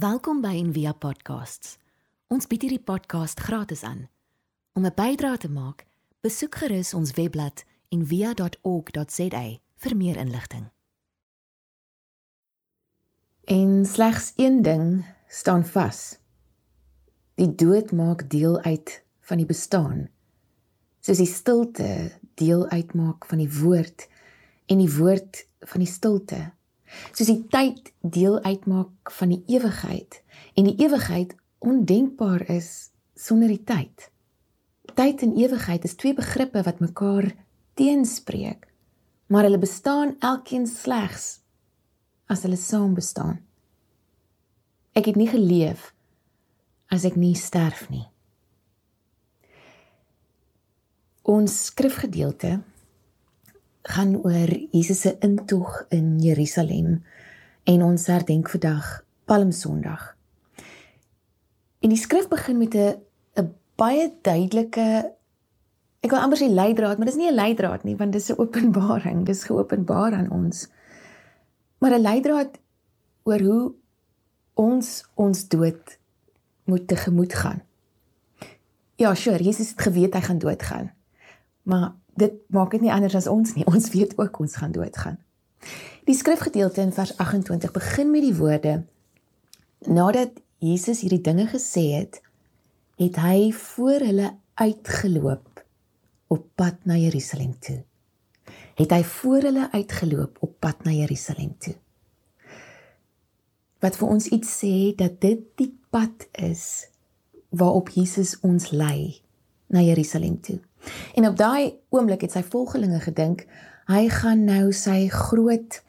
Welkom 0.00 0.38
by 0.40 0.54
Envia 0.56 0.94
Podcasts. 0.96 1.74
Ons 2.32 2.46
bied 2.48 2.62
hierdie 2.64 2.80
podcast 2.80 3.40
gratis 3.44 3.82
aan. 3.84 4.06
Om 4.72 4.86
'n 4.86 4.94
bydrae 4.96 5.36
te 5.36 5.50
maak, 5.50 5.84
besoek 6.24 6.54
gerus 6.54 6.94
ons 6.94 7.10
webblad 7.18 7.64
en 7.92 8.06
via.org.za 8.06 9.42
vir 9.76 9.96
meer 9.96 10.16
inligting. 10.16 10.70
En 13.44 13.84
slegs 13.86 14.32
een 14.36 14.62
ding 14.62 15.04
staan 15.28 15.64
vas. 15.64 16.18
Die 17.34 17.54
dood 17.54 17.92
maak 17.92 18.30
deel 18.30 18.60
uit 18.60 19.04
van 19.20 19.36
die 19.36 19.46
bestaan. 19.46 20.08
Soos 21.00 21.16
die 21.16 21.26
stilte 21.26 22.12
deel 22.34 22.68
uitmaak 22.68 23.26
van 23.26 23.38
die 23.38 23.52
woord 23.52 24.08
en 24.66 24.78
die 24.78 24.96
woord 24.96 25.46
van 25.60 25.80
die 25.84 25.92
stilte 25.92 26.52
soos 27.12 27.28
die 27.30 27.42
tyd 27.52 27.92
deel 28.00 28.38
uitmaak 28.44 29.12
van 29.18 29.34
die 29.34 29.42
ewigheid 29.56 30.22
en 30.58 30.68
die 30.68 30.76
ewigheid 30.84 31.34
ondenkbaar 31.60 32.46
is 32.50 32.90
sonder 33.14 33.52
die 33.52 33.64
tyd. 33.64 34.08
Tyd 34.96 35.22
en 35.22 35.36
ewigheid 35.38 35.84
is 35.84 35.96
twee 36.00 36.16
begrippe 36.16 36.62
wat 36.66 36.80
mekaar 36.80 37.30
teenspreek, 37.78 38.66
maar 39.26 39.46
hulle 39.46 39.60
bestaan 39.60 40.16
elkeen 40.18 40.66
slegs 40.66 41.38
as 42.30 42.42
hulle 42.46 42.58
saam 42.58 42.94
bestaan. 42.94 43.40
Ek 44.96 45.06
het 45.10 45.18
nie 45.18 45.28
geleef 45.30 45.92
as 46.90 47.06
ek 47.06 47.16
nie 47.18 47.36
sterf 47.38 47.86
nie. 47.90 48.06
Ons 51.30 51.66
skrifgedeelte 51.68 52.58
gaan 53.82 54.16
oor 54.16 54.50
Jesus 54.70 55.00
se 55.00 55.16
intog 55.20 55.86
in 55.88 56.18
Jerusalem 56.20 57.02
en 57.64 57.82
ons 57.82 58.06
herdenk 58.06 58.48
vandag 58.48 59.04
Palm 59.24 59.52
Sondag. 59.52 60.16
En 61.80 61.88
die 61.88 61.98
skrif 61.98 62.28
begin 62.28 62.58
met 62.58 62.74
'n 62.74 63.00
'n 63.36 63.54
baie 63.76 64.12
duidelike 64.22 65.12
ek 66.00 66.10
wil 66.10 66.20
amper 66.20 66.38
sê 66.38 66.48
leidraad, 66.48 66.98
maar 66.98 67.06
dis 67.06 67.16
nie 67.16 67.30
'n 67.30 67.34
leidraad 67.34 67.84
nie 67.84 67.96
want 67.96 68.12
dis 68.12 68.30
'n 68.30 68.38
openbaring, 68.38 69.24
dis 69.26 69.44
geopenbaar 69.44 70.12
aan 70.12 70.30
ons. 70.30 70.68
Maar 71.78 71.98
'n 71.98 72.02
leidraad 72.02 72.58
oor 73.22 73.40
hoe 73.40 73.72
ons 74.54 75.04
ons 75.14 75.48
dood 75.48 75.98
moet 76.64 76.88
tegemoet 76.88 77.34
gaan. 77.34 77.62
Ja, 78.96 79.14
sure, 79.14 79.42
Jesus 79.42 79.70
het 79.70 79.80
geweet 79.80 80.14
hy 80.14 80.20
gaan 80.20 80.38
doodgaan. 80.38 80.92
Maar 81.62 81.92
dit 82.20 82.38
maak 82.52 82.74
dit 82.76 82.84
nie 82.84 82.92
anders 82.92 83.16
as 83.18 83.28
ons 83.30 83.54
nie. 83.56 83.66
Ons 83.74 83.90
weet 83.94 84.16
ook 84.18 84.40
ons 84.44 84.56
gaan 84.60 84.72
doodgaan. 84.76 85.18
Die 86.08 86.16
skrifgedeelte 86.16 86.80
in 86.80 86.92
vers 86.96 87.12
28 87.16 87.72
begin 87.72 88.10
met 88.10 88.24
die 88.24 88.36
woorde: 88.36 88.84
Nadat 89.86 90.40
Jesus 90.60 91.00
hierdie 91.04 91.22
dinge 91.24 91.46
gesê 91.48 91.84
het, 91.96 92.20
het 93.00 93.16
hy 93.20 93.52
voor 93.56 94.04
hulle 94.04 94.32
uitgeloop 94.60 95.62
op 96.28 96.46
pad 96.54 96.84
na 96.84 96.98
Jerusalem 97.00 97.54
toe. 97.58 97.80
Het 98.76 98.92
hy 98.92 99.02
voor 99.04 99.46
hulle 99.48 99.68
uitgeloop 99.72 100.36
op 100.44 100.56
pad 100.60 100.84
na 100.84 100.92
Jerusalem 100.92 101.54
toe. 101.58 101.74
Wat 103.80 103.96
vir 103.96 104.12
ons 104.12 104.28
iets 104.28 104.52
sê 104.60 104.92
dat 104.96 105.20
dit 105.24 105.46
die 105.60 105.72
pad 105.90 106.28
is 106.36 106.90
waarop 107.48 107.88
Jesus 107.96 108.36
ons 108.46 108.70
lei 108.70 109.22
na 109.72 109.82
Jerusalem 109.82 110.36
toe. 110.40 110.60
En 111.14 111.26
op 111.28 111.36
daai 111.36 111.78
oomblik 111.88 112.20
het 112.20 112.32
sy 112.32 112.42
volgelinge 112.42 113.00
gedink 113.00 113.46
hy 113.90 114.06
gaan 114.12 114.44
nou 114.46 114.72
sy 114.76 115.08
groot 115.08 115.80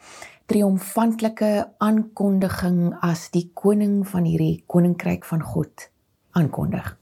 triomfantelike 0.52 1.52
aankondiging 1.80 2.96
as 3.06 3.30
die 3.32 3.46
koning 3.54 4.02
van 4.08 4.26
hierdie 4.28 4.64
koninkryk 4.68 5.24
van 5.26 5.44
God 5.46 5.88
aankondig. 6.36 6.98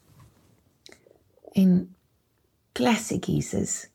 En 1.57 1.95
classic 2.77 3.25
Jesus 3.25 3.87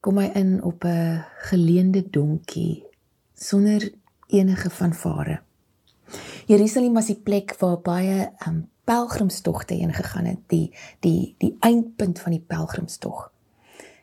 kom 0.00 0.20
hy 0.22 0.30
in 0.38 0.62
op 0.62 0.84
'n 0.84 1.24
geleende 1.50 2.02
donkie 2.10 2.84
sonder 3.34 3.92
enige 4.28 4.70
fanfare. 4.70 5.40
Jerusalem 6.46 6.94
was 6.94 7.06
die 7.06 7.20
plek 7.20 7.56
waar 7.58 7.80
baie 7.80 8.30
um, 8.46 8.68
pelgrimstogte 8.88 9.74
heen 9.74 9.92
gegaan 9.92 10.24
het, 10.24 10.40
die 10.46 10.72
die 11.04 11.34
die 11.38 11.56
eindpunt 11.60 12.20
van 12.20 12.32
die 12.32 12.44
pelgrimstog. 12.46 13.32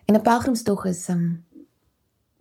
En 0.06 0.16
'n 0.16 0.22
pelgrimstog 0.22 0.85
is 0.85 1.09
um 1.09 1.46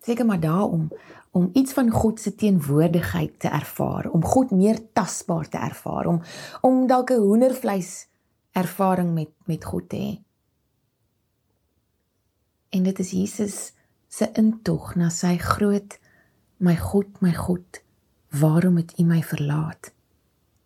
seker 0.00 0.26
maar 0.26 0.40
daar 0.40 0.64
om 0.64 0.92
om 1.30 1.50
iets 1.52 1.72
van 1.72 1.90
God 1.90 2.20
se 2.20 2.34
teenwoordigheid 2.34 3.40
te 3.40 3.48
ervaar, 3.48 4.10
om 4.10 4.24
God 4.24 4.50
meer 4.50 4.78
tasbaar 4.92 5.48
te 5.48 5.58
ervaar, 5.58 6.06
om 6.06 6.20
om 6.60 6.86
dalk 6.86 7.10
'n 7.10 7.24
hoendervleis 7.26 8.08
ervaring 8.52 9.14
met 9.14 9.30
met 9.44 9.64
God 9.64 9.88
te 9.88 9.96
hê. 9.96 10.22
En 12.68 12.82
dit 12.82 12.98
is 12.98 13.10
Jesus 13.10 13.72
se 14.08 14.30
intog 14.32 14.94
na 14.94 15.08
sy 15.08 15.36
groot 15.36 15.98
my 16.56 16.76
God, 16.76 17.20
my 17.20 17.34
God, 17.34 17.82
waarom 18.30 18.76
het 18.76 18.98
U 18.98 19.04
my 19.04 19.22
verlaat? 19.22 19.93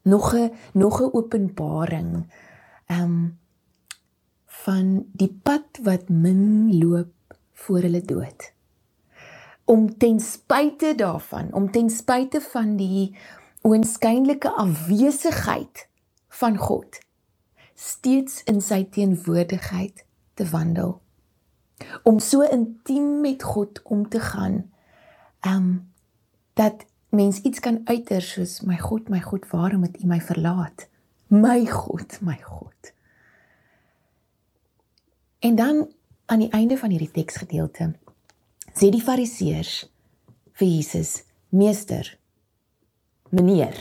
Nog 0.09 0.35
'n 0.35 0.53
nog 0.73 1.01
'n 1.01 1.13
openbaring 1.13 2.11
ehm 2.87 3.03
um, 3.03 3.39
van 4.47 5.07
die 5.13 5.39
pad 5.43 5.79
wat 5.83 6.09
min 6.09 6.79
loop 6.79 7.13
voor 7.53 7.81
hulle 7.81 8.01
dood. 8.01 8.53
Om 9.65 9.99
ten 9.99 10.21
spyte 10.21 10.95
daarvan, 10.97 11.53
om 11.53 11.71
ten 11.71 11.91
spyte 11.91 12.41
van 12.41 12.77
die 12.77 13.17
oënskynlike 13.63 14.51
afwesigheid 14.51 15.89
van 16.29 16.57
God 16.57 16.99
steeds 17.75 18.43
in 18.45 18.61
sy 18.61 18.85
teenwoordigheid 18.91 20.05
te 20.35 20.47
wandel. 20.51 21.01
Om 22.03 22.19
so 22.19 22.43
intiem 22.43 23.21
met 23.21 23.43
God 23.43 23.83
om 23.83 24.09
te 24.09 24.21
gaan, 24.21 24.71
ehm 25.41 25.55
um, 25.57 25.93
dat 26.59 26.88
mens 27.09 27.41
iets 27.41 27.61
kan 27.61 27.81
uiter 27.85 28.23
soos 28.23 28.61
my 28.61 28.77
God, 28.77 29.09
my 29.09 29.21
God, 29.21 29.47
waarom 29.51 29.83
het 29.83 30.03
U 30.03 30.07
my 30.07 30.21
verlaat? 30.21 30.89
My 31.29 31.67
God, 31.67 32.21
my 32.21 32.37
God. 32.43 32.93
En 35.39 35.55
dan 35.55 35.93
aan 36.27 36.39
die 36.39 36.51
einde 36.51 36.77
van 36.79 36.91
hierdie 36.91 37.11
teksgedeelte 37.11 37.93
sê 38.75 38.91
die 38.93 39.03
fariseërs 39.03 39.75
vir 40.59 40.69
Jesus: 40.69 41.23
"Meester, 41.49 42.19
meneer, 43.31 43.77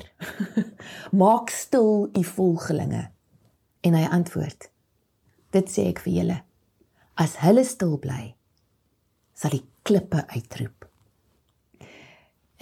maak 1.24 1.50
stil 1.50 2.10
u 2.14 2.24
volgelinge." 2.24 3.08
En 3.82 3.94
hy 3.94 4.06
antwoord: 4.06 4.70
"Dit 5.52 5.72
sê 5.72 5.88
ek 5.92 6.04
vir 6.06 6.14
julle, 6.14 6.38
as 7.16 7.40
hulle 7.42 7.64
stil 7.66 7.98
bly, 7.98 8.36
sal 9.34 9.56
die 9.58 9.66
klippe 9.84 10.24
uitroep." 10.28 10.77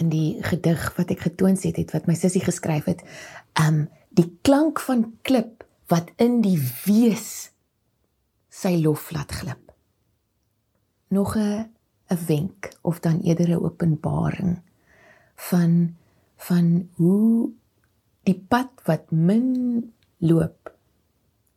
In 0.01 0.09
die 0.09 0.43
gedig 0.43 0.81
wat 0.97 1.11
ek 1.13 1.25
getoon 1.27 1.57
het, 1.59 1.77
het 1.77 1.91
wat 1.95 2.07
my 2.07 2.15
sussie 2.15 2.43
geskryf 2.43 2.85
het, 2.85 3.03
um 3.59 3.87
die 4.15 4.27
klank 4.47 4.79
van 4.79 5.13
klip 5.27 5.63
wat 5.91 6.11
in 6.17 6.41
die 6.41 6.59
wees 6.85 7.51
sy 8.49 8.75
lof 8.81 9.11
laat 9.11 9.31
glip. 9.31 9.71
Nog 11.11 11.35
'n 11.35 11.71
'n 12.09 12.25
wenk 12.27 12.73
of 12.81 12.99
dan 12.99 13.21
eerder 13.21 13.49
'n 13.49 13.63
openbaring 13.63 14.61
van 15.35 15.95
van 16.37 16.89
hoe 16.93 17.51
die 18.23 18.45
pad 18.47 18.69
wat 18.83 19.11
min 19.11 19.93
loop 20.17 20.73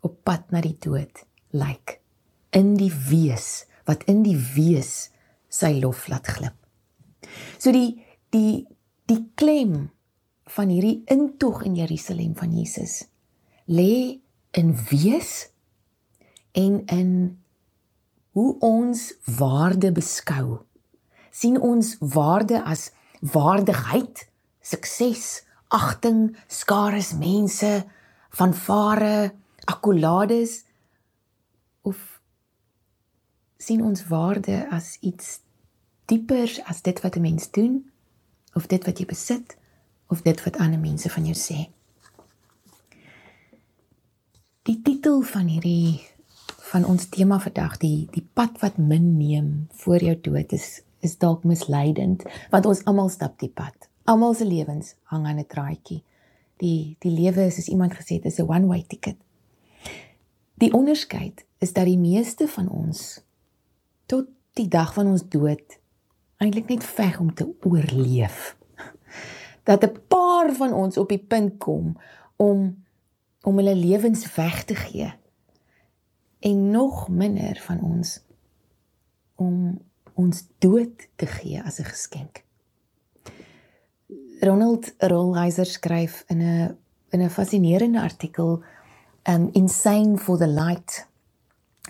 op 0.01 0.23
pad 0.23 0.51
na 0.51 0.61
die 0.61 0.77
dood 0.79 1.25
lyk 1.51 2.01
in 2.51 2.77
die 2.77 2.93
wees 3.09 3.67
wat 3.85 4.05
in 4.05 4.23
die 4.23 4.37
wees 4.55 5.11
sy 5.49 5.81
lof 5.81 6.09
laat 6.09 6.27
glip. 6.27 6.57
So 7.59 7.73
die 7.73 8.05
die 8.35 8.67
die 9.09 9.23
klem 9.35 9.91
van 10.53 10.69
hierdie 10.69 11.03
intog 11.09 11.63
in 11.65 11.77
Jerusalem 11.77 12.35
van 12.37 12.53
Jesus 12.53 13.07
lê 13.69 14.21
in 14.57 14.73
wees 14.91 15.49
en 16.53 16.83
in 16.87 17.13
hoe 18.37 18.59
ons 18.59 19.13
waarde 19.25 19.93
beskou. 19.93 20.65
sien 21.31 21.61
ons 21.61 21.97
waarde 22.01 22.59
as 22.65 22.91
waardigheid 23.21 24.25
sukses 24.61 25.45
agting 25.69 26.37
skares 26.47 27.13
mense 27.15 27.85
van 28.41 28.55
vare 28.55 29.35
akkolades 29.65 30.65
of 31.83 32.21
sien 33.59 33.85
ons 33.85 34.03
waarde 34.09 34.65
as 34.75 34.97
iets 35.01 35.41
dieper 36.11 36.49
as 36.65 36.83
dit 36.83 37.01
wat 37.05 37.17
'n 37.17 37.23
mens 37.23 37.51
doen 37.51 37.85
of 38.59 38.67
dit 38.71 38.85
wat 38.89 39.01
jy 39.01 39.07
besit 39.09 39.57
of 40.13 40.23
dit 40.27 40.43
wat 40.45 40.59
ander 40.59 40.81
mense 40.83 41.11
van 41.13 41.27
jou 41.29 41.37
sê. 41.39 41.69
Die 44.69 44.81
titel 44.85 45.23
van 45.33 45.49
hierdie 45.49 46.03
van 46.69 46.85
ons 46.85 47.07
tema 47.09 47.39
vandag, 47.41 47.79
die 47.81 48.09
die 48.13 48.25
pad 48.37 48.59
wat 48.61 48.77
min 48.77 49.15
neem 49.17 49.49
voor 49.85 50.05
jou 50.05 50.19
dood 50.29 50.53
is 50.53 50.83
is 51.07 51.15
dalk 51.23 51.45
misleidend 51.47 52.27
want 52.53 52.67
ons 52.67 52.85
almal 52.91 53.09
stap 53.15 53.39
die 53.41 53.53
pad. 53.63 53.89
Almal 54.05 54.35
se 54.35 54.45
lewens 54.45 54.95
hang 55.13 55.27
aan 55.27 55.39
'n 55.39 55.47
draadjie. 55.47 56.03
die 56.59 56.97
die 57.03 57.13
lewe 57.15 57.49
soos 57.51 57.71
iemand 57.71 57.95
gesê 57.95 58.19
het 58.19 58.25
is 58.25 58.39
'n 58.39 58.49
one 58.49 58.67
way 58.67 58.85
ticket. 58.87 59.17
Die 60.55 60.73
onderskeid 60.73 61.45
is 61.59 61.73
dat 61.73 61.85
die 61.85 61.99
meeste 61.99 62.49
van 62.49 62.69
ons 62.69 63.21
tot 64.07 64.27
die 64.53 64.69
dag 64.69 64.95
van 64.95 65.07
ons 65.07 65.29
dood 65.29 65.79
eintlik 66.39 66.69
net 66.69 66.85
veg 66.85 67.19
om 67.21 67.35
te 67.35 67.47
oorleef. 67.61 68.57
Dat 69.69 69.85
'n 69.85 70.01
paar 70.09 70.53
van 70.55 70.73
ons 70.73 70.97
op 70.97 71.09
die 71.09 71.25
punt 71.25 71.59
kom 71.59 71.97
om 72.37 72.85
om 73.43 73.57
hulle 73.57 73.75
lewens 73.75 74.35
weg 74.35 74.65
te 74.65 74.75
gee 74.75 75.13
en 76.41 76.71
nog 76.71 77.09
minder 77.09 77.61
van 77.67 77.81
ons 77.83 78.25
om 79.35 79.81
ons 80.15 80.47
dood 80.59 81.09
te 81.17 81.27
gee 81.27 81.63
as 81.63 81.79
'n 81.79 81.85
geskenk. 81.85 82.45
Ronald 84.41 84.95
Rolheiser 84.99 85.67
skryf 85.67 86.25
in 86.27 86.43
'n 86.43 86.77
in 87.09 87.23
'n 87.23 87.31
fascinerende 87.31 88.01
artikel 88.01 88.63
um 89.25 89.49
Insane 89.53 90.19
for 90.19 90.39
the 90.39 90.47
Light 90.47 91.07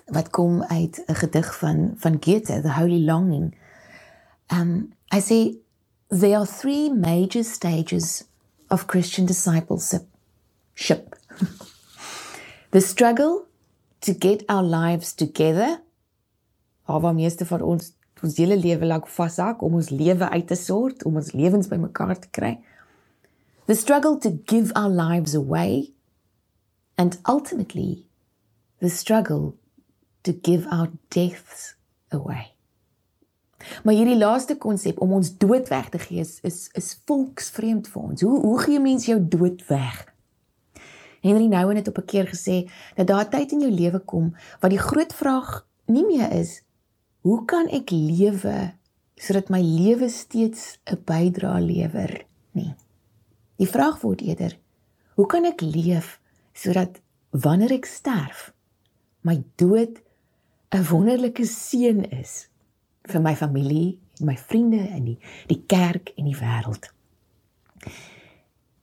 wat 0.07 0.31
kom 0.31 0.63
uit 0.63 1.03
'n 1.07 1.15
gedig 1.15 1.59
van 1.59 1.93
van 1.97 2.17
Goethe, 2.21 2.61
The 2.61 2.73
Holy 2.73 3.05
Longing. 3.05 3.57
Um 4.51 4.93
I 5.11 5.21
say 5.21 5.59
there 6.11 6.39
are 6.39 6.47
three 6.47 6.89
major 6.89 7.43
stages 7.43 8.25
of 8.71 8.87
Christian 8.87 9.27
discipleship. 9.27 10.07
Ship. 10.75 11.15
the 12.71 12.81
struggle 12.81 13.47
to 14.01 14.13
get 14.13 14.45
our 14.49 14.63
lives 14.63 15.13
together. 15.13 15.81
Waar 16.87 17.15
meeste 17.15 17.45
van 17.47 17.63
ons 17.63 17.93
ons 18.23 18.37
hele 18.41 18.57
lewe 18.59 18.87
lank 18.87 19.07
vashak 19.15 19.61
om 19.63 19.77
ons 19.79 19.93
lewe 19.95 20.27
uit 20.29 20.47
te 20.51 20.57
sort, 20.59 21.05
om 21.07 21.21
ons 21.21 21.31
lewens 21.39 21.69
bymekaar 21.71 22.17
te 22.19 22.31
kry. 22.35 22.57
The 23.71 23.77
struggle 23.79 24.19
to 24.25 24.33
give 24.51 24.73
our 24.75 24.91
lives 24.91 25.37
away 25.39 25.93
and 26.97 27.19
ultimately 27.29 28.07
the 28.81 28.91
struggle 28.91 29.55
to 30.25 30.33
give 30.33 30.67
our 30.67 30.91
deaths 31.11 31.77
away. 32.11 32.58
Maar 33.85 33.95
hierdie 33.95 34.19
laaste 34.19 34.57
konsep 34.57 35.01
om 35.03 35.13
ons 35.13 35.33
dood 35.37 35.69
weg 35.69 35.89
te 35.89 35.99
gee 35.99 36.23
is 36.23 36.39
is, 36.47 36.69
is 36.79 36.93
volksvreemd 37.11 37.89
vir 37.91 38.03
ons. 38.03 38.23
Hoe 38.23 38.41
hoe 38.41 38.59
gee 38.63 38.81
mens 38.81 39.07
jou 39.11 39.19
dood 39.21 39.67
weg? 39.67 40.05
Henry 41.21 41.47
Nouwen 41.51 41.77
het 41.77 41.89
op 41.89 41.99
'n 41.99 42.05
keer 42.05 42.27
gesê 42.27 42.71
dat 42.95 43.07
daar 43.07 43.25
'n 43.25 43.31
tyd 43.31 43.53
in 43.53 43.61
jou 43.61 43.73
lewe 43.73 43.99
kom 43.99 44.35
wat 44.61 44.71
die 44.71 44.79
groot 44.79 45.15
vraag 45.15 45.67
nie 45.87 46.07
meer 46.07 46.33
is 46.33 46.63
hoe 47.21 47.45
kan 47.45 47.69
ek 47.69 47.91
lewe 47.91 48.73
sodat 49.17 49.49
my 49.49 49.61
lewe 49.61 50.09
steeds 50.09 50.79
'n 50.87 51.03
bydrae 51.05 51.61
lewer 51.61 52.25
nie. 52.53 52.75
Die 53.57 53.69
vraag 53.69 54.01
word 54.01 54.21
eerder 54.21 54.59
hoe 55.15 55.27
kan 55.27 55.45
ek 55.45 55.61
leef 55.61 56.21
sodat 56.53 57.01
wanneer 57.31 57.73
ek 57.73 57.87
sterf 57.87 58.55
my 59.21 59.43
dood 59.57 60.01
'n 60.71 60.85
wonderlike 60.91 61.45
seën 61.45 62.05
is 62.21 62.48
vir 63.09 63.21
my 63.25 63.35
familie, 63.37 63.99
my 64.21 64.37
vriende 64.37 64.83
en 64.89 65.05
die 65.05 65.19
die 65.47 65.63
kerk 65.67 66.13
en 66.17 66.25
die 66.25 66.37
wêreld. 66.37 66.91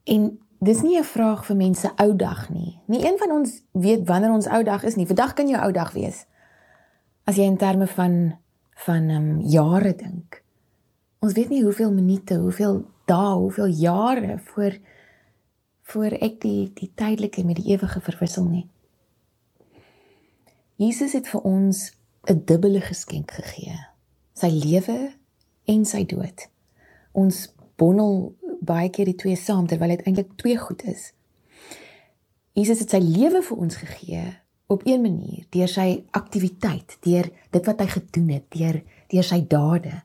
En 0.06 0.40
dis 0.60 0.82
nie 0.82 0.98
'n 0.98 1.04
vraag 1.04 1.46
vir 1.46 1.56
mense 1.56 1.92
ou 1.96 2.16
dag 2.16 2.50
nie. 2.50 2.80
Nie 2.88 3.06
een 3.06 3.18
van 3.18 3.32
ons 3.32 3.62
weet 3.72 4.08
wanneer 4.08 4.32
ons 4.32 4.48
ou 4.48 4.64
dag 4.64 4.84
is 4.84 4.96
nie. 4.96 5.08
Vandag 5.08 5.34
kan 5.34 5.48
jou 5.48 5.62
ou 5.62 5.72
dag 5.72 5.92
wees. 5.92 6.26
As 7.24 7.36
jy 7.36 7.44
in 7.44 7.58
terme 7.58 7.88
van 7.88 8.38
van 8.76 9.10
ehm 9.10 9.30
um, 9.30 9.42
jare 9.42 9.96
dink. 9.96 10.44
Ons 11.20 11.34
weet 11.34 11.50
nie 11.50 11.64
hoeveel 11.64 11.92
minute, 11.92 12.36
hoeveel 12.38 12.86
dae, 13.06 13.36
hoeveel 13.36 13.66
jare 13.68 14.40
voor 14.40 14.78
voor 15.82 16.12
ek 16.20 16.42
die 16.42 16.72
die 16.74 16.92
tydelike 16.96 17.46
met 17.46 17.56
die 17.56 17.72
ewige 17.72 18.02
verwissel 18.02 18.46
nie. 18.46 18.70
Jesus 20.76 21.14
het 21.14 21.28
vir 21.28 21.42
ons 21.42 21.92
'n 22.24 22.42
dubbele 22.46 22.82
geskenk 22.82 23.32
gegee. 23.32 23.95
Sy 24.36 24.52
lewe 24.52 24.98
en 25.72 25.86
sy 25.88 26.04
dood. 26.06 26.48
Ons 27.16 27.48
bondel 27.80 28.36
baie 28.66 28.90
keer 28.90 29.08
die 29.10 29.20
twee 29.20 29.38
saam 29.40 29.68
terwyl 29.68 29.96
dit 29.96 30.04
eintlik 30.08 30.34
twee 30.40 30.58
goed 30.60 30.84
is. 30.90 31.12
Jesus 32.56 32.82
het 32.84 32.96
sy 32.96 33.02
lewe 33.04 33.42
vir 33.44 33.62
ons 33.62 33.80
gegee 33.80 34.26
op 34.72 34.86
een 34.88 35.02
manier 35.04 35.46
deur 35.54 35.70
sy 35.70 36.04
aktiwiteit, 36.18 36.98
deur 37.06 37.28
dit 37.52 37.68
wat 37.68 37.82
hy 37.84 37.88
gedoen 37.92 38.30
het, 38.34 38.46
deur 38.56 38.82
deur 39.12 39.28
sy 39.28 39.42
dade. 39.48 40.02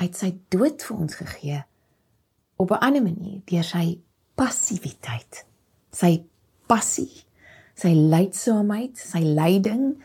Hy 0.00 0.08
het 0.08 0.16
sy 0.16 0.30
dood 0.52 0.82
vir 0.82 1.02
ons 1.04 1.18
gegee 1.20 1.60
op 2.60 2.70
'n 2.72 2.82
ander 2.86 3.02
manier 3.02 3.40
deur 3.44 3.64
sy 3.64 4.00
passiwiteit. 4.34 5.44
Sy 5.92 6.24
passie, 6.66 7.24
sy 7.74 7.92
lydsaamheid, 7.94 8.98
sy 8.98 9.18
lyding, 9.18 9.96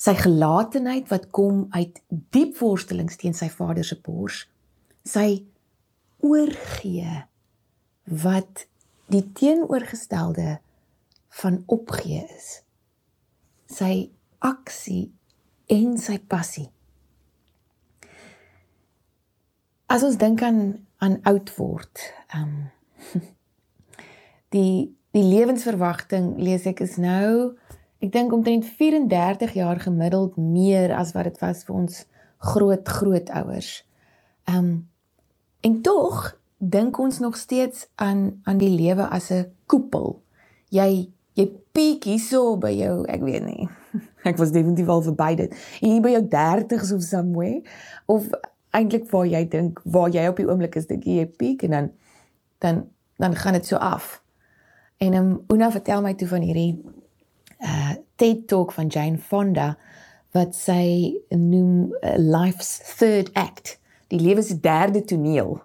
sy 0.00 0.14
gelatenheid 0.16 1.10
wat 1.12 1.28
kom 1.34 1.66
uit 1.76 2.00
diep 2.32 2.56
worstelings 2.62 3.18
teen 3.20 3.36
sy 3.36 3.50
Vader 3.52 3.84
se 3.84 3.98
bors. 4.00 4.46
Sy 5.04 5.42
oorgee 6.24 7.24
wat 8.24 8.64
die 9.12 9.24
teenoorgestelde 9.36 10.58
van 11.40 11.62
opgee 11.66 12.24
is. 12.24 12.50
Sy 13.70 14.10
aksie 14.40 15.10
en 15.70 15.98
sy 16.00 16.16
passie. 16.18 16.70
As 19.90 20.06
ons 20.06 20.18
dink 20.20 20.42
aan 20.46 20.86
aan 21.00 21.16
oud 21.24 21.48
word, 21.56 22.02
ehm 22.36 22.48
um, 23.16 23.22
die 24.54 24.92
die 25.16 25.24
lewensverwagting 25.24 26.34
lees 26.38 26.66
ek 26.68 26.82
is 26.84 26.98
nou 27.00 27.56
ek 28.00 28.12
dink 28.12 28.32
omtrent 28.32 28.64
34 28.64 29.52
jaar 29.52 29.80
gemiddeld 29.80 30.36
meer 30.36 30.94
as 30.96 31.12
wat 31.12 31.24
dit 31.24 31.40
was 31.40 31.64
vir 31.64 31.74
ons 31.74 32.04
groot 32.38 32.88
grootouers. 32.88 33.84
Ehm 34.48 34.56
um, 34.64 34.90
En 35.60 35.80
tog 35.80 36.38
dink 36.56 36.98
ons 36.98 37.18
nog 37.18 37.36
steeds 37.36 37.88
aan 37.94 38.40
aan 38.42 38.56
die 38.56 38.80
lewe 38.80 39.08
as 39.08 39.30
'n 39.30 39.52
koepel. 39.66 40.22
Jy 40.68 41.10
jy 41.32 41.46
piek 41.72 42.04
hierso 42.04 42.56
by 42.56 42.70
jou, 42.70 43.04
ek 43.06 43.20
weet 43.20 43.44
nie. 43.44 43.68
Ek 44.28 44.36
was 44.36 44.50
definitief 44.52 44.88
al 44.88 45.02
verby 45.02 45.34
dit. 45.34 45.54
Hier 45.80 46.00
by 46.00 46.10
jou 46.10 46.26
30s 46.28 46.92
of 46.92 47.02
somewhere 47.02 47.62
of 48.06 48.28
eintlik 48.70 49.10
waar 49.10 49.26
jy 49.26 49.48
dink 49.48 49.80
waar 49.84 50.10
jy 50.10 50.26
op 50.28 50.36
die 50.36 50.48
oomblik 50.48 50.74
is, 50.76 50.86
dink 50.86 51.04
jy 51.04 51.26
piek 51.26 51.62
en 51.62 51.70
dan 51.70 51.90
dan 52.58 52.88
dan 53.16 53.36
gaan 53.36 53.52
dit 53.52 53.66
so 53.66 53.76
af. 53.76 54.22
En 54.96 55.12
ehm 55.12 55.30
um, 55.30 55.44
Una 55.48 55.70
vertel 55.70 56.02
my 56.02 56.14
toe 56.14 56.28
van 56.28 56.40
hierdie 56.40 56.82
uh 57.60 57.96
TED 58.20 58.48
Talk 58.48 58.72
van 58.72 58.86
Jane 58.86 59.18
Fonda 59.18 59.78
wat 60.36 60.54
sy 60.54 61.16
noem 61.28 61.92
uh, 62.00 62.16
life's 62.16 62.78
third 62.98 63.32
act 63.32 63.78
die 64.10 64.20
lewe 64.20 64.42
se 64.42 64.60
derde 64.60 65.04
toneel. 65.04 65.62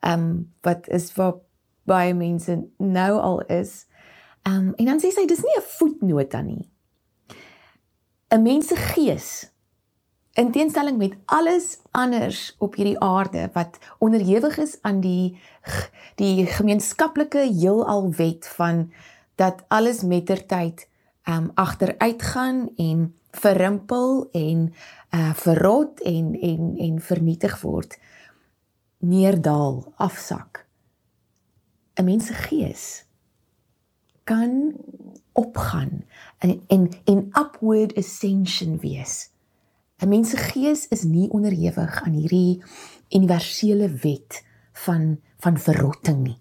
Ehm 0.00 0.12
um, 0.20 0.52
wat 0.60 0.88
is 0.88 1.12
wat 1.14 1.42
baie 1.86 2.14
mense 2.14 2.56
nou 2.78 3.12
al 3.20 3.40
is. 3.46 3.86
Ehm 4.42 4.68
um, 4.68 4.74
en 4.76 4.92
dan 4.92 5.00
sê 5.02 5.12
sy 5.14 5.26
dis 5.26 5.44
nie 5.44 5.58
'n 5.58 5.70
voetnota 5.78 6.40
nie. 6.42 6.68
'n 8.32 8.42
Mens 8.42 8.68
se 8.68 8.76
gees 8.76 9.52
in 10.34 10.52
teenstelling 10.52 10.96
met 10.98 11.14
alles 11.24 11.78
anders 11.90 12.54
op 12.58 12.74
hierdie 12.74 13.00
aarde 13.00 13.50
wat 13.52 13.78
onderhewig 13.98 14.58
is 14.58 14.78
aan 14.82 15.00
die 15.00 15.38
die 16.16 16.46
gemeenskaplike 16.46 17.38
heelal 17.38 18.08
wet 18.16 18.48
van 18.56 18.92
dat 19.34 19.64
alles 19.68 20.02
mettertyd 20.02 20.88
um, 21.28 21.50
agteruit 21.54 22.22
gaan 22.22 22.70
en 22.76 23.14
verrimpel 23.30 24.28
en 24.30 24.72
uh 25.10 25.34
verrot 25.34 26.00
en 26.00 26.40
en 26.40 26.74
en 26.76 27.00
vernietig 27.00 27.60
word 27.60 27.98
neerdal 28.98 29.92
afsak. 29.96 30.66
'n 31.94 32.04
mens 32.04 32.26
se 32.26 32.32
gees 32.34 33.04
kan 34.24 34.72
opgaan 35.32 36.04
en 36.38 36.62
en 36.66 36.90
en 37.04 37.30
upward 37.32 37.96
ascension 37.96 38.78
wees. 38.78 39.30
'n 39.98 40.08
mens 40.08 40.30
se 40.30 40.36
gees 40.36 40.88
is 40.88 41.02
nie 41.02 41.30
onderhewig 41.30 42.02
aan 42.02 42.12
hierdie 42.12 42.62
universele 43.10 43.88
wet 43.88 44.44
van 44.72 45.20
van 45.38 45.58
verrotting 45.58 46.22
nie. 46.22 46.38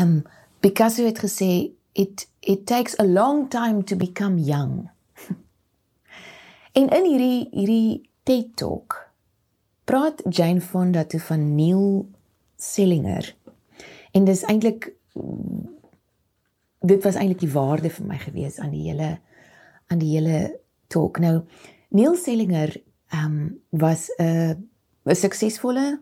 Um 0.00 0.22
because 0.60 1.02
het 1.02 1.18
gesê 1.18 1.81
it 1.92 2.28
it 2.40 2.66
takes 2.66 2.98
a 2.98 3.04
long 3.04 3.48
time 3.48 3.84
to 3.84 3.96
become 3.96 4.38
young 4.38 4.90
En 6.72 6.88
in 6.88 7.04
hierdie 7.04 7.48
hierdie 7.50 8.08
TED 8.22 8.56
Talk 8.56 9.12
praat 9.84 10.22
Jane 10.28 10.60
Fonda 10.60 11.04
toe 11.04 11.20
van 11.20 11.54
Neil 11.54 12.08
Sellinger. 12.56 13.34
En 14.12 14.24
dis 14.24 14.42
eintlik 14.42 14.92
dit 16.80 17.02
was 17.04 17.18
eintlik 17.18 17.42
die 17.42 17.52
waarde 17.52 17.90
vir 17.90 18.06
my 18.06 18.18
gewees 18.22 18.58
aan 18.62 18.72
die 18.74 18.86
hele 18.88 19.16
aan 19.92 20.00
die 20.00 20.14
hele 20.14 20.60
talk. 20.88 21.20
Nou 21.20 21.42
Neil 21.90 22.16
Sellinger 22.16 22.76
ehm 23.12 23.26
um, 23.26 23.60
was 23.68 24.08
'n 24.18 24.68
'n 25.04 25.14
suksesvolle 25.14 26.00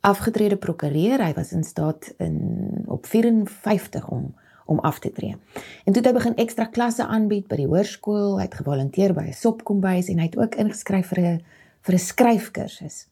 afgetrede 0.00 0.56
prokureur. 0.56 1.22
Hy 1.24 1.32
was 1.34 1.52
in 1.52 1.64
staat 1.64 2.14
in 2.18 2.82
op 2.86 3.06
54 3.06 4.08
om 4.08 4.34
om 4.70 4.78
af 4.86 4.98
te 4.98 5.10
tree. 5.12 5.36
En 5.84 5.92
toe 5.92 5.98
het 6.02 6.06
hy 6.06 6.14
begin 6.14 6.36
ekstra 6.38 6.68
klasse 6.70 7.06
aanbied 7.06 7.48
by 7.50 7.58
die 7.58 7.66
hoërskool. 7.66 8.38
Hy 8.38 8.46
het 8.46 8.58
gevolonteer 8.60 9.14
by 9.16 9.26
'n 9.28 9.34
sopkombuis 9.36 10.08
en 10.08 10.18
hy 10.22 10.28
het 10.30 10.38
ook 10.38 10.54
ingeskryf 10.54 11.08
vir 11.10 11.20
'n 11.20 11.40
vir 11.82 11.94
'n 11.94 11.98
skryfkursus. 11.98 13.06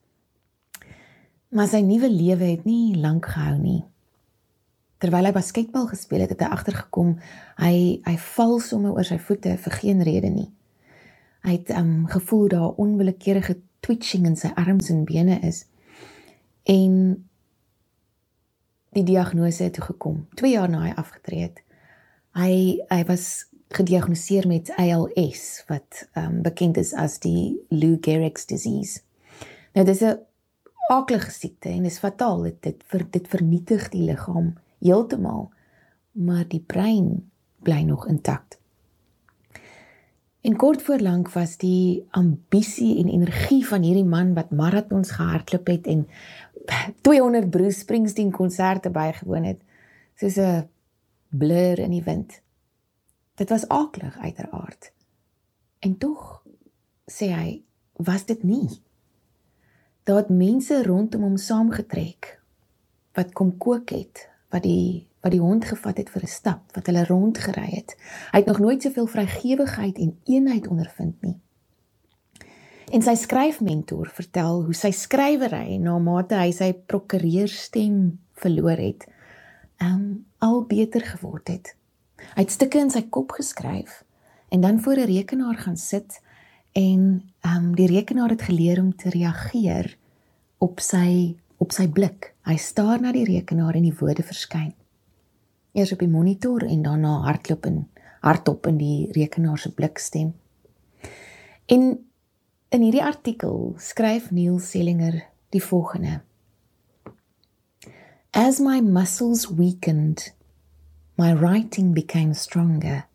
Maar 1.49 1.69
sy 1.69 1.81
nuwe 1.81 2.11
lewe 2.11 2.45
het 2.45 2.65
nie 2.65 2.97
lank 2.97 3.27
gehou 3.27 3.59
nie. 3.59 3.85
Terwyl 4.99 5.25
hy 5.25 5.33
basketbal 5.33 5.87
gespeel 5.87 6.21
het, 6.21 6.31
het 6.31 6.41
hy 6.41 6.47
agtergekom 6.47 7.19
hy 7.57 8.01
hy 8.05 8.17
val 8.17 8.61
sommer 8.61 8.93
oor 8.93 9.05
sy 9.05 9.19
voete 9.19 9.57
vir 9.57 9.73
geen 9.73 10.03
rede 10.03 10.29
nie. 10.29 10.51
Hy 11.43 11.53
het 11.53 11.71
um 11.71 12.07
gevoel 12.07 12.49
daar 12.49 12.77
onwillekeurige 12.77 13.57
twitching 13.81 14.27
in 14.27 14.37
sy 14.37 14.51
arms 14.55 14.91
en 14.91 15.05
bene 15.05 15.41
is. 15.41 15.67
En 16.63 17.28
die 18.97 19.05
diagnose 19.05 19.71
toe 19.71 19.85
gekom 19.85 20.27
2 20.35 20.53
jaar 20.53 20.71
na 20.71 20.83
hy 20.87 20.93
afgetree 20.97 21.49
het. 21.49 21.63
Hy 22.39 22.79
hy 22.89 23.03
was 23.09 23.49
gediagnoseer 23.75 24.47
met 24.49 24.73
ALS 24.81 25.65
wat 25.69 26.09
um, 26.17 26.41
bekend 26.43 26.79
is 26.81 26.95
as 26.97 27.19
die 27.21 27.59
Lou 27.69 27.99
Gehrig's 28.01 28.47
disease. 28.49 29.01
Nou 29.75 29.85
dis 29.85 30.01
'n 30.01 30.19
aaklige 30.89 31.31
siekte 31.31 31.69
en 31.69 31.85
is 31.85 31.99
fataal. 31.99 32.43
Dit 32.43 32.63
dit, 32.63 32.85
ver, 32.87 33.07
dit 33.11 33.29
vernietig 33.29 33.89
die 33.89 34.03
liggaam 34.03 34.55
heeltemal, 34.81 35.51
maar 36.13 36.49
die 36.49 36.65
brein 36.67 37.31
bly 37.63 37.83
nog 37.83 38.07
intakt. 38.09 38.59
En 40.41 40.57
kort 40.57 40.83
voor 40.83 40.99
lank 40.99 41.31
was 41.35 41.57
die 41.57 42.07
ambisie 42.11 42.99
en 42.99 43.09
energie 43.09 43.67
van 43.67 43.83
hierdie 43.83 44.07
man 44.07 44.35
wat 44.35 44.51
maratons 44.51 45.11
gehardloop 45.11 45.67
het 45.67 45.87
en 45.87 46.07
200 47.01 47.51
Bruce 47.51 47.79
Springsteen 47.79 48.31
konserte 48.31 48.91
bygewoon 48.91 49.45
het, 49.45 49.61
soos 50.15 50.37
'n 50.37 50.69
blur 51.29 51.79
in 51.79 51.91
die 51.91 52.03
wind. 52.03 52.43
Dit 53.35 53.49
was 53.49 53.69
aaklig 53.69 54.19
uiteraard. 54.19 54.93
En 55.79 55.99
tog 55.99 56.43
sê 57.07 57.31
hy, 57.33 57.63
was 57.93 58.25
dit 58.25 58.43
nie. 58.43 58.83
Daar 60.03 60.17
het 60.17 60.29
mense 60.29 60.83
rondom 60.83 61.23
hom 61.23 61.37
saamgetrek 61.37 62.43
wat 63.13 63.33
kom 63.33 63.57
kook 63.57 63.91
het, 63.91 64.29
wat 64.51 64.63
die 64.63 65.07
wat 65.21 65.33
die 65.35 65.43
hond 65.43 65.65
gevat 65.65 65.97
het 65.97 66.11
vir 66.11 66.23
'n 66.23 66.27
stap, 66.31 66.75
wat 66.75 66.87
hulle 66.87 67.05
rondgery 67.05 67.71
het. 67.71 67.97
Hy 68.31 68.39
het 68.39 68.47
nog 68.47 68.59
nooit 68.59 68.83
soveel 68.83 69.07
vrygewigheid 69.07 69.99
en 69.99 70.21
eenheid 70.25 70.69
ondervind 70.69 71.23
nie. 71.23 71.41
En 72.89 73.03
sy 73.05 73.13
skryfmentor 73.21 74.09
vertel 74.17 74.63
hoe 74.65 74.75
sy 74.77 74.89
skrywery 74.97 75.77
na 75.83 75.99
mate 76.01 76.39
hy 76.41 76.53
sy 76.57 76.71
prokureursstem 76.89 78.17
verloor 78.41 78.81
het, 78.81 79.05
um 79.85 80.25
al 80.41 80.63
beter 80.71 81.05
geword 81.05 81.53
het. 81.53 81.75
Hy 82.33 82.47
het 82.47 82.55
stukke 82.55 82.81
in 82.81 82.91
sy 82.91 83.03
kop 83.13 83.35
geskryf 83.37 84.03
en 84.49 84.65
dan 84.65 84.81
voor 84.81 85.05
'n 85.05 85.11
rekenaar 85.13 85.59
gaan 85.61 85.77
sit 85.77 86.21
en 86.73 87.31
um 87.45 87.75
die 87.77 87.87
rekenaar 87.87 88.31
het 88.31 88.43
geleer 88.43 88.81
om 88.81 88.97
te 88.97 89.11
reageer 89.11 89.97
op 90.59 90.81
sy 90.81 91.37
op 91.59 91.73
sy 91.73 91.89
blik. 91.89 92.35
Hy 92.47 92.57
staar 92.57 93.01
na 93.01 93.13
die 93.13 93.25
rekenaar 93.25 93.75
en 93.75 93.83
die 93.83 93.99
woorde 94.01 94.23
verskyn. 94.23 94.73
Eers 95.73 95.93
op 95.93 95.99
die 95.99 96.09
monitor 96.09 96.63
en 96.63 96.83
daarna 96.83 97.21
hardloop 97.21 97.67
en 97.67 97.89
hardop 98.21 98.67
in 98.67 98.79
die 98.79 99.13
rekenaar 99.13 99.59
se 99.59 99.75
blikstem. 99.75 100.35
En 101.67 102.08
In 102.71 102.83
hierdie 102.83 103.03
artikel 103.03 103.75
skryf 103.81 104.31
Neil 104.31 104.59
Sellinger 104.61 105.23
die 105.55 105.61
volgende: 105.61 106.21
As 108.35 108.61
my 108.61 108.83
muscles 108.83 109.49
weakened, 109.49 110.33
my 111.17 111.33
writing 111.33 111.95
became 111.95 112.35
stronger. 112.35 113.07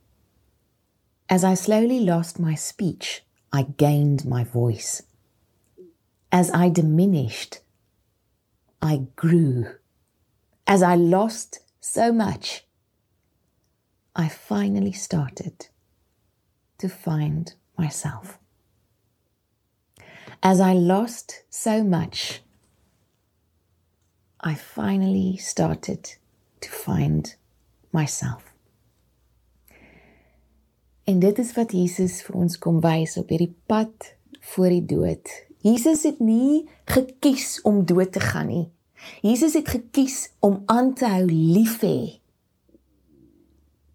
As 1.29 1.43
I 1.43 1.53
slowly 1.53 1.99
lost 1.99 2.39
my 2.39 2.55
speech, 2.55 3.23
I 3.51 3.67
gained 3.77 4.25
my 4.25 4.43
voice. 4.43 5.03
As 6.31 6.49
I 6.49 6.69
diminished, 6.69 7.61
I 8.81 9.05
grew. 9.15 9.67
As 10.65 10.81
I 10.81 10.95
lost 10.95 11.59
so 11.79 12.11
much, 12.11 12.65
I 14.15 14.29
finally 14.29 14.93
started 14.93 15.67
to 16.79 16.89
find 16.89 17.53
myself. 17.77 18.39
As 20.45 20.59
I 20.59 20.73
lost 20.73 21.45
so 21.49 21.85
much, 21.85 22.41
I 24.41 24.55
finally 24.55 25.37
started 25.37 26.17
to 26.59 26.69
find 26.69 27.35
myself. 27.93 28.43
En 31.03 31.19
dit 31.19 31.39
is 31.39 31.53
wat 31.55 31.71
Jesus 31.71 32.19
vir 32.27 32.35
ons 32.35 32.59
kom 32.59 32.81
wys 32.83 33.15
op 33.21 33.31
hierdie 33.31 33.53
pad 33.71 34.11
voor 34.51 34.67
die 34.75 34.83
dood. 34.83 35.31
Jesus 35.63 36.03
het 36.03 36.19
nie 36.19 36.67
gekies 36.91 37.61
om 37.63 37.85
dood 37.87 38.11
te 38.11 38.19
gaan 38.19 38.51
nie. 38.51 38.67
Jesus 39.23 39.55
het 39.55 39.71
gekies 39.71 40.33
om 40.43 40.63
aan 40.67 40.91
te 40.91 41.07
hou 41.07 41.23
lief 41.31 41.79
hê 41.87 42.19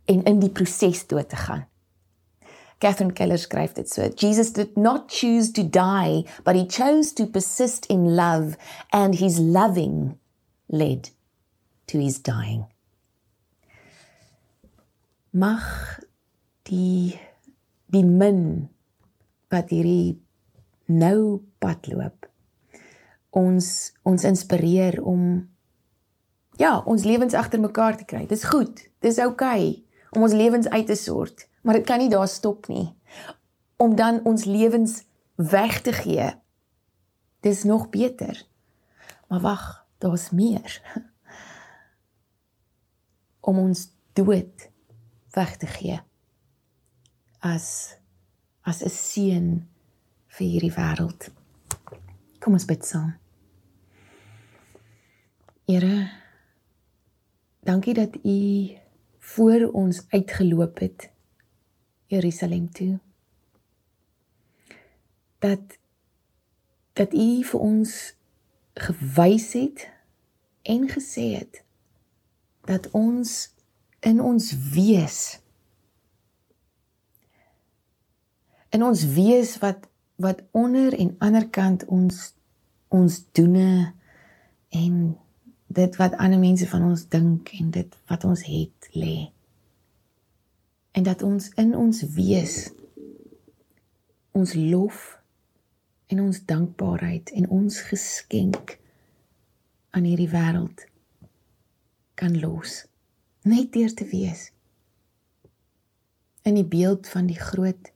en 0.09 0.25
in 0.25 0.41
die 0.41 0.53
proses 0.53 1.05
dood 1.13 1.29
te 1.29 1.37
gaan. 1.37 1.69
Catherine 2.81 3.13
Keller 3.13 3.39
skryf 3.39 3.75
dit 3.75 3.89
so: 3.91 4.09
Jesus 4.17 4.53
did 4.53 4.77
not 4.77 5.09
choose 5.09 5.53
to 5.53 5.63
die, 5.63 6.25
but 6.45 6.55
he 6.55 6.67
chose 6.67 7.13
to 7.15 7.27
persist 7.27 7.87
in 7.87 8.15
love 8.17 8.57
and 8.93 9.15
his 9.15 9.39
loving 9.39 10.19
led 10.69 11.11
to 11.87 11.99
his 11.99 12.19
dying. 12.19 12.67
Mag 15.33 15.63
die 16.65 17.19
die 17.91 18.05
min 18.05 18.69
wat 19.51 19.71
hierdie 19.73 20.19
nou 20.87 21.41
pad 21.61 21.89
loop 21.89 22.29
ons 23.31 23.93
ons 24.09 24.25
inspireer 24.25 24.99
om 25.05 25.49
ja, 26.59 26.79
ons 26.87 27.05
lewens 27.07 27.37
agter 27.39 27.61
mekaar 27.63 27.97
te 27.99 28.07
kry. 28.09 28.25
Dis 28.27 28.45
goed. 28.49 28.83
Dis 29.05 29.21
oukei 29.23 29.63
okay, 29.63 29.69
om 30.17 30.25
ons 30.27 30.35
lewens 30.35 30.69
uit 30.73 30.89
te 30.89 30.97
sort 30.99 31.47
maar 31.69 31.77
dit 31.77 31.87
kan 31.87 31.99
nie 31.99 32.09
daar 32.09 32.29
stop 32.29 32.67
nie. 32.67 32.95
Om 33.77 33.95
dan 33.97 34.25
ons 34.25 34.45
lewens 34.45 35.03
weg 35.37 35.81
te 35.81 35.93
gee 35.93 36.31
dis 37.41 37.63
nog 37.63 37.91
beter. 37.91 38.47
Maar 39.29 39.41
wag 39.41 39.87
daar's 39.99 40.31
meer. 40.31 40.83
Om 43.41 43.59
ons 43.59 43.91
dood 44.13 44.71
weg 45.31 45.57
te 45.57 45.67
gee 45.67 46.01
as 47.39 47.97
as 48.61 48.81
'n 48.83 48.91
seën 48.91 49.69
vir 50.27 50.47
hierdie 50.47 50.73
wêreld. 50.73 51.31
Kom 52.41 52.53
ons 52.53 52.65
bid 52.65 52.87
saam. 52.87 53.15
Here 55.67 56.11
dankie 57.61 57.95
dat 57.95 58.17
u 58.25 58.73
voor 59.19 59.71
ons 59.73 60.05
uitgeloop 60.09 60.79
het 60.79 61.11
Jerusalem 62.09 62.71
toe. 62.73 62.99
Dat 65.39 65.79
dat 66.99 67.15
U 67.15 67.29
vir 67.47 67.61
ons 67.63 67.93
gewys 68.75 69.53
het 69.55 69.85
en 70.63 70.89
gesê 70.91 71.27
het 71.39 71.63
dat 72.67 72.91
ons 72.91 73.55
in 74.01 74.21
ons 74.21 74.51
wees 74.75 75.39
in 78.75 78.83
ons 78.83 79.05
wees 79.15 79.55
wat 79.63 79.87
wat 80.17 80.43
onder 80.51 80.95
en 80.99 81.15
ander 81.19 81.47
kant 81.49 81.87
ons 81.87 82.35
ons 82.89 83.23
doene 83.33 83.95
en 84.69 84.95
dit 85.67 85.97
wat 85.97 86.19
ander 86.19 86.39
mense 86.43 86.67
van 86.69 86.85
ons 86.91 87.09
dink 87.09 87.53
en 87.61 87.71
dit 87.71 87.99
wat 88.11 88.25
ons 88.25 88.45
het 88.51 88.91
lê 88.95 89.29
en 90.99 91.05
dat 91.07 91.23
ons 91.23 91.45
in 91.63 91.77
ons 91.79 92.01
wees 92.17 92.55
ons 94.35 94.55
lof 94.59 95.03
en 96.11 96.25
ons 96.25 96.41
dankbaarheid 96.51 97.31
en 97.39 97.47
ons 97.55 97.79
geskenk 97.91 98.75
aan 99.95 100.09
hierdie 100.11 100.31
wêreld 100.33 100.83
kan 102.19 102.35
los 102.43 102.81
net 103.47 103.71
deur 103.73 103.95
te 103.95 104.05
wees. 104.11 104.49
In 106.43 106.59
die 106.59 106.67
beeld 106.67 107.07
van 107.15 107.31
die 107.31 107.39
groot 107.39 107.95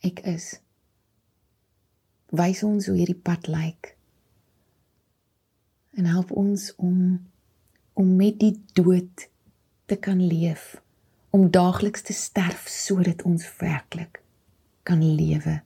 ek 0.00 0.24
is 0.32 0.50
wys 2.32 2.64
ons 2.64 2.88
hoe 2.88 2.96
hierdie 2.96 3.22
pad 3.28 3.52
lyk 3.52 3.94
en 6.00 6.08
help 6.16 6.32
ons 6.32 6.70
om 6.80 7.00
om 7.92 8.14
met 8.16 8.40
die 8.40 8.56
dood 8.72 9.28
te 9.84 10.00
kan 10.00 10.22
leef 10.24 10.78
om 11.30 11.50
daagliks 11.50 12.02
te 12.02 12.12
sterf 12.12 12.68
sodat 12.68 13.22
ons 13.22 13.46
werklik 13.58 14.22
kan 14.82 15.02
lewe 15.02 15.60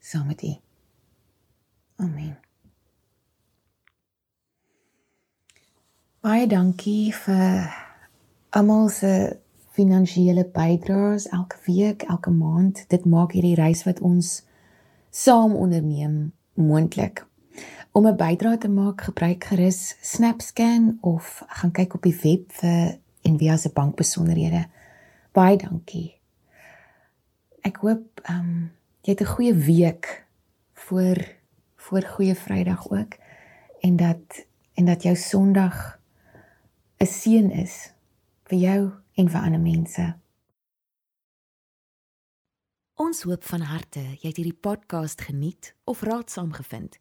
saam 0.00 0.26
met 0.26 0.42
U. 0.42 0.52
Amen. 1.96 2.36
Baie 6.20 6.46
dankie 6.50 7.14
vir 7.14 7.70
almal 8.50 8.88
se 8.92 9.12
finansiële 9.78 10.44
bydraes 10.52 11.28
elke 11.30 11.56
week, 11.66 12.02
elke 12.02 12.30
maand. 12.30 12.84
Dit 12.90 13.06
maak 13.06 13.32
hierdie 13.32 13.56
reis 13.58 13.84
wat 13.86 14.00
ons 14.00 14.42
saam 15.14 15.54
onderneem 15.56 16.32
moontlik. 16.54 17.24
Om 17.92 18.06
'n 18.06 18.16
bydrae 18.16 18.58
te 18.58 18.68
maak, 18.68 19.00
gebruik 19.00 19.44
gerus 19.44 19.96
SnapScan 20.00 20.98
of 21.00 21.42
gaan 21.46 21.70
kyk 21.70 21.94
op 21.94 22.02
die 22.02 22.18
web 22.22 22.52
vir 22.52 22.98
Envia 23.22 23.56
se 23.56 23.70
bankbesonderhede. 23.72 24.66
Baie 25.38 25.54
dankie. 25.60 26.16
Ek 27.62 27.76
hoop 27.84 28.22
ehm 28.24 28.38
um, 28.38 28.54
jy 29.06 29.12
het 29.14 29.20
'n 29.22 29.34
goeie 29.34 29.54
week 29.54 30.26
voor 30.74 31.18
voor 31.76 32.02
goeie 32.02 32.34
Vrydag 32.34 32.90
ook 32.90 33.12
en 33.80 33.96
dat 33.96 34.46
en 34.74 34.84
dat 34.84 35.02
jou 35.02 35.16
Sondag 35.16 36.00
'n 36.98 37.06
seën 37.06 37.50
is 37.50 37.94
vir 38.44 38.58
jou 38.58 38.90
en 39.14 39.30
vir 39.30 39.40
ander 39.40 39.60
mense. 39.60 40.16
Ons 42.94 43.22
hoop 43.22 43.44
van 43.44 43.60
harte 43.60 44.00
jy 44.00 44.28
het 44.28 44.36
hierdie 44.36 44.60
podcast 44.60 45.20
geniet 45.20 45.74
of 45.84 46.02
raadsaam 46.02 46.52
gevind. 46.52 46.98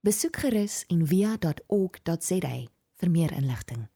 Besoek 0.00 0.36
gerus 0.36 0.84
en 0.86 1.06
via.ok.za 1.06 2.56
vir 2.96 3.10
meer 3.10 3.32
inligting. 3.32 3.88